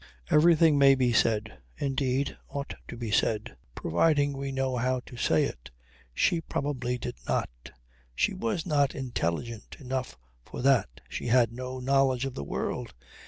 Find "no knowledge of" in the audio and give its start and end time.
11.53-12.33